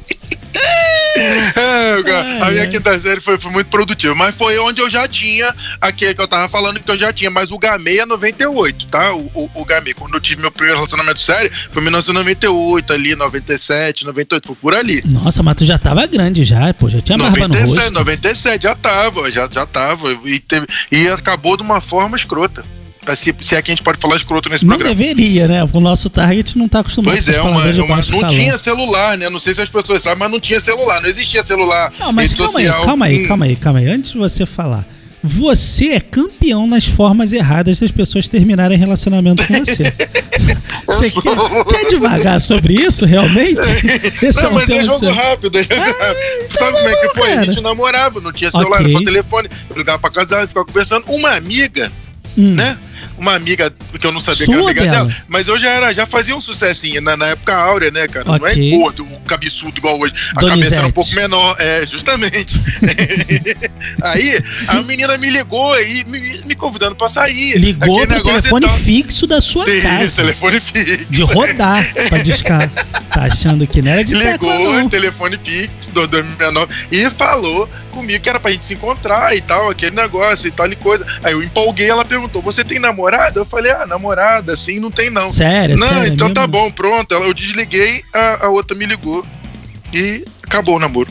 É, 0.61 1.95
a 2.43 2.51
minha 2.51 2.63
ai. 2.63 2.69
quinta 2.69 2.99
série 2.99 3.21
foi, 3.21 3.39
foi 3.39 3.51
muito 3.51 3.69
produtiva, 3.69 4.15
mas 4.15 4.35
foi 4.35 4.59
onde 4.59 4.81
eu 4.81 4.91
já 4.91 5.07
tinha 5.07 5.55
aquele 5.81 6.15
que 6.15 6.21
eu 6.21 6.29
tava 6.29 6.49
falando 6.49 6.81
que 6.81 6.91
eu 6.91 6.99
já 6.99 7.13
tinha, 7.13 7.31
mas 7.31 7.51
o 7.51 7.59
Gamei 7.59 8.01
é 8.01 8.07
98, 8.07 8.87
tá? 8.87 9.15
O, 9.15 9.31
o, 9.35 9.51
o 9.55 9.65
Gamei, 9.65 9.95
quando 9.95 10.15
eu 10.15 10.21
tive 10.21 10.41
meu 10.41 10.51
primeiro 10.51 10.77
relacionamento 10.77 11.21
sério, 11.21 11.51
foi 11.71 11.81
em 11.81 11.85
1998, 11.85 12.93
ali, 12.93 13.15
97, 13.15 14.05
98, 14.05 14.47
foi 14.47 14.57
por 14.57 14.75
ali. 14.75 15.03
Nossa, 15.07 15.43
mas 15.43 15.57
tu 15.57 15.65
já 15.65 15.79
tava 15.79 16.07
grande 16.07 16.45
já, 16.45 16.73
pô. 16.75 16.89
Já 16.89 17.01
tinha 17.01 17.19
barba 17.19 17.49
no 17.49 17.55
97, 17.55 17.77
rosto. 17.79 17.93
97, 17.95 18.63
já 18.63 18.75
tava, 18.75 19.31
já, 19.31 19.49
já 19.51 19.67
tava. 19.67 20.13
E, 20.25 20.41
teve- 20.41 20.67
e 20.91 21.09
acabou 21.09 21.57
de 21.57 21.63
uma 21.63 21.81
forma 21.81 22.17
escrota. 22.17 22.65
Se, 23.15 23.35
se 23.41 23.55
é 23.57 23.63
que 23.63 23.71
a 23.71 23.75
gente 23.75 23.83
pode 23.83 23.99
falar 23.99 24.17
escroto 24.17 24.49
nesse 24.49 24.65
Não 24.65 24.77
programa. 24.77 24.95
deveria, 24.95 25.47
né? 25.49 25.65
O 25.73 25.81
nosso 25.81 26.09
target 26.11 26.57
não 26.57 26.69
tá 26.69 26.81
acostumado 26.81 27.13
Pois 27.13 27.29
é, 27.29 27.41
uma, 27.41 27.51
uma- 27.51 27.73
não 27.73 27.87
calão. 28.21 28.29
tinha 28.29 28.57
celular, 28.59 29.17
né? 29.19 29.29
Não 29.31 29.39
sei 29.39 29.55
se 29.55 29.61
as 29.63 29.69
pessoas 29.69 30.03
sabem, 30.03 30.19
mas 30.21 30.31
não 30.31 30.41
tinha 30.41 30.59
celular. 30.61 31.01
Não 31.01 31.09
existia 31.09 31.43
celular. 31.43 31.93
Não, 31.99 32.13
mas 32.13 32.33
calma 32.35 32.53
social. 32.53 32.79
aí, 32.81 32.85
calma 32.87 33.07
aí, 33.07 33.25
Hum. 33.25 33.27
calma 33.29 33.45
aí, 33.47 33.57
calma 33.57 33.79
aí. 33.81 33.89
Antes 33.89 34.13
de 34.13 34.19
você 34.19 34.47
falar, 34.47 34.87
você 35.23 35.93
é 35.93 36.01
campeão 36.01 36.67
nas 36.67 36.87
formas 36.87 37.33
erradas 37.33 37.81
das 37.81 37.91
pessoas 37.91 38.29
terminarem 38.29 38.77
relacionamento 38.79 39.47
com 39.47 39.55
você. 39.55 39.85
você 40.87 41.11
quer, 41.11 41.65
quer 41.71 41.89
devagar 41.91 42.41
sobre 42.41 42.75
isso, 42.75 43.07
realmente? 43.07 43.59
Esse 44.23 44.43
não, 44.43 44.51
é 44.51 44.53
um 44.53 44.55
mas 44.55 44.71
é 44.71 44.85
jogo 44.85 44.99
você- 44.99 45.11
rápido. 45.11 45.59
é 45.59 45.63
jogo 45.63 45.75
rápido. 45.99 46.59
Sabe 46.59 46.73
como 46.77 46.89
é 46.89 46.95
que 46.97 47.15
foi? 47.15 47.31
A 47.33 47.35
cara. 47.37 47.47
gente 47.53 47.63
namorava, 47.63 48.21
não 48.21 48.33
tinha 48.33 48.51
celular, 48.51 48.81
Ok. 48.81 48.87
era 48.91 48.99
só 48.99 49.05
telefone. 49.05 49.49
Eu 49.71 49.77
ligava 49.77 49.99
pra 49.99 50.11
casa 50.11 50.31
dela, 50.31 50.49
ficava 50.49 50.67
conversando. 50.67 51.05
Uma 51.09 51.31
amiga, 51.31 51.91
Hum. 52.37 52.55
né? 52.55 52.77
Uma 53.17 53.37
amiga 53.37 53.73
que 53.99 54.07
eu 54.07 54.11
não 54.13 54.21
sabia 54.21 54.45
Sua 54.45 54.55
que 54.55 54.61
era 54.61 54.65
amiga 54.65 54.81
dela? 54.83 55.09
dela, 55.09 55.17
mas 55.29 55.47
eu 55.49 55.59
já 55.59 55.71
era, 55.71 55.93
já 55.95 56.05
fazia 56.05 56.35
um 56.37 56.41
sucessinho 56.41 57.01
na, 57.01 57.17
na 57.17 57.27
época 57.29 57.55
áurea, 57.55 57.91
né, 57.91 58.09
cara? 58.09 58.25
Não 58.25 58.35
Ok. 58.35 58.51
é 58.75 58.77
gordo, 58.77 59.05
o 59.05 59.21
cabeçudo 59.21 59.79
igual 59.79 59.99
hoje. 60.01 60.13
A 60.35 60.41
Donizete. 60.41 60.61
cabeça 60.61 60.75
era 60.77 60.87
um 60.89 60.91
pouco 60.91 61.15
menor, 61.15 61.57
é, 61.61 61.87
justamente. 61.87 62.61
Aí 64.03 64.39
a 64.69 64.83
menina 64.83 65.17
me 65.19 65.31
ligou 65.31 65.79
e 65.81 66.05
me, 66.05 66.39
me 66.47 66.55
convidando 66.55 66.97
pra 66.97 67.09
sair. 67.09 67.57
Ligou 67.59 68.07
pro 68.07 68.23
telefone 68.23 68.69
fixo 68.81 69.27
da 69.27 69.41
sua 69.41 69.69
Isso, 69.71 69.83
casa. 69.83 70.17
telefone 70.17 70.61
fixo. 70.61 71.07
De 71.11 71.23
rodar 71.23 71.93
pra 72.09 72.19
discar. 72.23 72.71
Tá 73.15 73.27
achando 73.27 73.65
que 73.65 73.81
não 73.81 73.93
era 73.93 74.05
de 74.05 74.13
tecla, 74.19 74.57
ligou, 74.57 74.73
não. 74.73 74.89
telefone 74.89 75.39
fixo 75.39 75.93
do 75.93 76.09
2069 76.09 76.75
e 76.91 77.09
falou 77.11 77.69
comigo 77.93 78.21
que 78.21 78.29
era 78.29 78.41
pra 78.41 78.51
gente 78.51 78.67
se 78.67 78.75
encontrar 78.75 79.37
e 79.37 79.41
tal, 79.41 79.71
aquele 79.71 79.95
negócio 79.95 80.49
e 80.49 80.51
tal 80.51 80.67
e 80.67 80.75
coisa. 80.75 81.07
Aí 81.23 81.33
eu 81.33 81.41
empolguei, 81.41 81.89
ela 81.89 82.05
perguntou: 82.05 82.43
Você 82.43 82.65
tem 82.65 82.81
namorada? 82.81 83.39
Eu 83.39 83.45
falei: 83.45 83.71
Ah, 83.71 83.87
namorada, 83.87 84.53
assim, 84.53 84.81
não 84.81 84.91
tem 84.91 85.11
não. 85.11 85.31
Sério, 85.31 85.77
não, 85.77 85.87
sério. 85.87 86.13
então 86.13 86.29
mesmo? 86.29 86.35
tá 86.35 86.47
bom, 86.47 86.71
pronto. 86.73 87.15
Eu 87.15 87.33
desliguei, 87.33 88.03
a, 88.13 88.47
a 88.47 88.49
outra 88.49 88.77
me 88.77 88.85
ligou 88.85 89.25
e 89.93 90.25
acabou 90.43 90.77
o 90.77 90.81
namoro. 90.81 91.11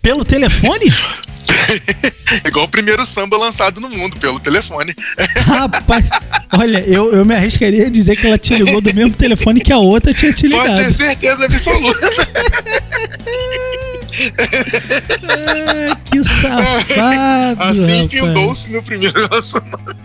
Pelo 0.00 0.24
telefone? 0.24 0.90
Igual 2.46 2.66
o 2.66 2.68
primeiro 2.68 3.04
samba 3.06 3.36
lançado 3.36 3.80
no 3.80 3.88
mundo, 3.88 4.18
pelo 4.18 4.38
telefone. 4.38 4.94
Rapaz, 5.46 6.04
olha, 6.52 6.84
eu, 6.86 7.12
eu 7.14 7.24
me 7.24 7.34
arriscaria 7.34 7.86
a 7.86 7.90
dizer 7.90 8.16
que 8.16 8.26
ela 8.26 8.38
te 8.38 8.54
ligou 8.54 8.80
do 8.80 8.94
mesmo 8.94 9.14
telefone 9.14 9.60
que 9.60 9.72
a 9.72 9.78
outra 9.78 10.12
tinha 10.12 10.32
te 10.32 10.48
Pode 10.48 10.64
ter 10.64 10.72
ligado. 10.72 10.92
certeza 10.92 11.44
absoluta. 11.44 12.08
Ah, 15.28 15.96
que 16.10 16.24
safado. 16.24 17.62
assim 17.62 18.08
findou-se 18.08 18.68
meu 18.70 18.82
primeiro 18.82 19.14
relacionamento. 19.28 19.96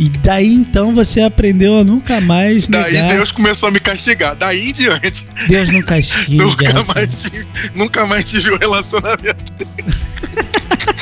E 0.00 0.08
daí 0.08 0.52
então 0.52 0.94
você 0.94 1.20
aprendeu 1.20 1.78
a 1.78 1.84
nunca 1.84 2.20
mais 2.20 2.66
Daí 2.66 2.92
negar. 2.94 3.10
Deus 3.10 3.30
começou 3.30 3.68
a 3.68 3.72
me 3.72 3.78
castigar. 3.80 4.34
Daí 4.34 4.70
em 4.70 4.72
diante. 4.72 5.24
Deus 5.48 5.68
não 5.68 5.82
castiga. 5.82 6.44
Nunca 6.44 6.66
rapaz. 6.66 6.86
mais, 6.94 7.22
tive, 7.22 7.46
nunca 7.74 8.06
mais 8.06 8.24
tive 8.24 8.52
um 8.52 8.58
relacionamento. 8.58 9.52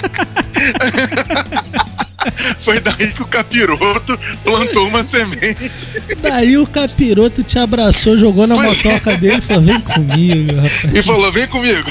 Foi 2.61 2.79
daí 2.81 3.13
que 3.13 3.23
o 3.23 3.27
capiroto 3.27 4.19
plantou 4.45 4.87
uma 4.89 5.03
semente. 5.03 5.73
Daí 6.21 6.59
o 6.59 6.67
capiroto 6.67 7.43
te 7.43 7.59
abraçou, 7.59 8.19
jogou 8.19 8.47
na 8.47 8.55
motoca 8.55 9.17
dele 9.17 9.39
e 9.39 9.41
falou: 9.41 9.63
vem 9.65 9.81
comigo, 9.81 10.57
rapaz. 10.57 10.95
E 10.95 11.03
falou: 11.03 11.33
vem 11.33 11.47
comigo. 11.49 11.91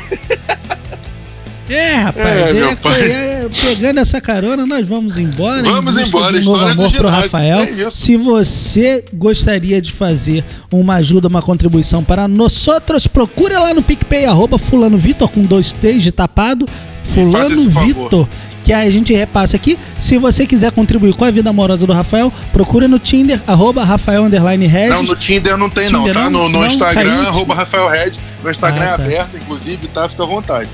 É, 1.67 1.93
rapaz, 1.95 2.27
É, 2.27 2.49
é, 2.49 2.53
meu 2.53 2.77
pai. 2.77 3.11
é, 3.11 3.28
pegando 3.49 3.99
essa 3.99 4.19
carona, 4.21 4.65
nós 4.65 4.85
vamos 4.87 5.17
embora. 5.17 5.59
em 5.67 5.71
Vamos 5.71 5.97
embora, 5.97 6.39
de 6.39 6.47
um 6.47 6.51
novo 6.51 6.65
amor 6.65 6.91
pro 6.91 7.07
ginásio, 7.09 7.21
Rafael. 7.23 7.59
é. 7.59 7.89
Se 7.89 8.15
você 8.17 9.03
gostaria 9.13 9.81
de 9.81 9.91
fazer 9.91 10.43
uma 10.71 10.95
ajuda, 10.95 11.27
uma 11.27 11.41
contribuição 11.41 12.03
para 12.03 12.27
nós 12.27 12.67
outros, 12.67 13.07
procure 13.07 13.53
lá 13.55 13.73
no 13.73 13.81
PicPay, 13.81 14.25
arroba 14.25 14.57
fulano 14.57 14.97
Vitor, 14.97 15.29
com 15.29 15.43
dois 15.43 15.73
T's 15.73 16.03
de 16.03 16.11
tapado, 16.11 16.65
fulano. 17.03 17.69
Vitor. 17.69 18.27
Que 18.63 18.73
a 18.73 18.87
gente 18.89 19.11
repassa 19.13 19.55
aqui. 19.55 19.79
Se 19.97 20.17
você 20.19 20.45
quiser 20.45 20.71
contribuir 20.71 21.15
com 21.15 21.25
a 21.25 21.31
vida 21.31 21.49
amorosa 21.49 21.87
do 21.87 21.93
Rafael, 21.93 22.31
procure 22.53 22.87
no 22.87 22.99
Tinder, 22.99 23.41
arroba 23.47 23.83
Rafael 23.83 24.23
underline 24.25 24.67
Regis. 24.67 24.95
Não, 24.95 25.03
no 25.03 25.15
Tinder 25.15 25.57
não 25.57 25.69
tem, 25.69 25.89
não, 25.89 26.01
Tinder 26.01 26.13
tá? 26.13 26.29
não? 26.29 26.43
No, 26.43 26.49
no 26.49 26.59
Não, 26.59 26.67
Instagram, 26.67 27.09
caiu. 27.15 27.27
arroba 27.29 27.55
Rafael 27.55 27.87
Red. 27.89 28.11
Meu 28.43 28.51
Instagram 28.51 28.81
Ah, 28.81 28.85
é 28.93 28.97
tá. 28.97 29.03
aberto, 29.03 29.37
inclusive, 29.37 29.87
tá? 29.87 30.07
Fica 30.07 30.21
à 30.23 30.25
vontade. 30.25 30.69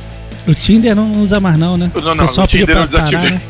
O 0.48 0.54
Tinder 0.54 0.96
não 0.96 1.12
usa 1.14 1.40
mais 1.40 1.58
não, 1.58 1.76
né? 1.78 1.90
Não, 1.94 2.02
O 2.02 2.16
não, 2.16 2.16
no 2.16 2.28
pediu 2.48 2.48
Tinder 2.48 2.78
eu 2.78 2.86
desativei. 2.88 3.20
parar, 3.20 3.32
né? 3.32 3.42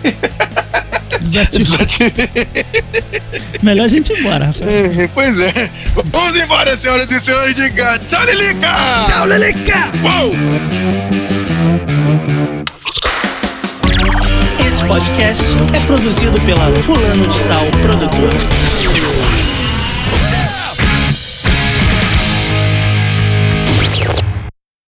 Desativou. 1.21 1.77
Desativei. 1.77 2.45
Melhor 3.61 3.85
a 3.85 3.87
gente 3.87 4.13
ir 4.13 4.19
embora, 4.19 4.45
Rafael. 4.45 4.69
É, 4.69 5.07
Pois 5.13 5.39
é. 5.39 5.69
Vamos 6.05 6.35
embora, 6.39 6.75
senhoras 6.77 7.09
e 7.11 7.19
senhores. 7.19 7.55
Diga 7.55 7.99
tchau, 8.07 8.23
Lilica! 8.25 9.05
Tchau, 9.07 9.25
Leleca! 9.25 9.89
Uou! 10.03 10.35
Esse 14.65 14.83
podcast 14.85 15.43
é 15.73 15.79
produzido 15.85 16.39
pela 16.41 16.71
Fulano 16.83 17.27
de 17.27 17.43
Tal 17.43 17.65
Produtora. 17.81 18.37